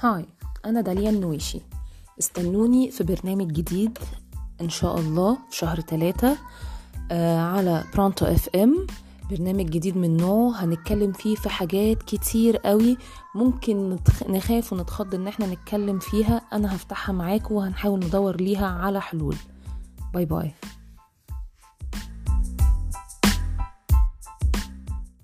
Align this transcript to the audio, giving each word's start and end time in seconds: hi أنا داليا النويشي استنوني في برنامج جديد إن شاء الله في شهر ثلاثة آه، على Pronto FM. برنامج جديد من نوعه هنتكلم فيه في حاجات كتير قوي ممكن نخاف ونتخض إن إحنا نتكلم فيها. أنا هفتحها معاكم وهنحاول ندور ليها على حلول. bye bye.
hi 0.00 0.26
أنا 0.64 0.80
داليا 0.80 1.10
النويشي 1.10 1.60
استنوني 2.18 2.90
في 2.90 3.04
برنامج 3.04 3.52
جديد 3.52 3.98
إن 4.60 4.68
شاء 4.68 4.98
الله 4.98 5.38
في 5.50 5.56
شهر 5.56 5.80
ثلاثة 5.80 6.36
آه، 7.10 7.38
على 7.40 7.84
Pronto 7.94 8.26
FM. 8.26 8.86
برنامج 9.30 9.66
جديد 9.66 9.96
من 9.96 10.16
نوعه 10.16 10.64
هنتكلم 10.64 11.12
فيه 11.12 11.34
في 11.34 11.48
حاجات 11.48 12.02
كتير 12.02 12.56
قوي 12.56 12.96
ممكن 13.34 13.98
نخاف 14.28 14.72
ونتخض 14.72 15.14
إن 15.14 15.28
إحنا 15.28 15.46
نتكلم 15.46 15.98
فيها. 15.98 16.42
أنا 16.52 16.74
هفتحها 16.76 17.12
معاكم 17.12 17.54
وهنحاول 17.54 18.04
ندور 18.04 18.36
ليها 18.36 18.66
على 18.66 19.00
حلول. 19.00 19.36
bye 20.14 20.24
bye. 20.24 20.52